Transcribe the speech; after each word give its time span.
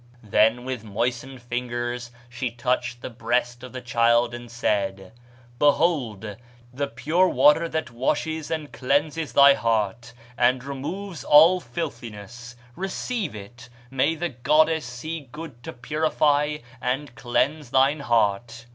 Then 0.23 0.65
with 0.65 0.83
moistened 0.83 1.43
fingers 1.43 2.09
she 2.27 2.49
touched 2.49 3.01
the 3.01 3.09
breast 3.11 3.61
of 3.63 3.71
the 3.71 3.81
child, 3.81 4.33
and 4.33 4.49
said, 4.49 5.13
'Behold 5.59 6.37
the 6.73 6.87
pure 6.87 7.27
water 7.27 7.69
that 7.69 7.91
washes 7.91 8.49
and 8.49 8.71
cleanses 8.73 9.33
thy 9.33 9.53
heart, 9.53 10.13
that 10.37 10.63
removes 10.63 11.23
all 11.23 11.59
filthiness; 11.59 12.55
receive 12.75 13.35
it: 13.35 13.69
may 13.91 14.15
the 14.15 14.29
goddess 14.29 14.87
see 14.87 15.29
good 15.31 15.61
to 15.61 15.71
purify 15.71 16.57
and 16.81 17.13
cleanse 17.13 17.69
thine 17.69 17.99
heart.' 17.99 18.65